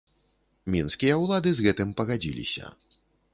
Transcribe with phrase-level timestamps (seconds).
[0.75, 2.73] Мінскія ўлады з гэтым пагадзіліся.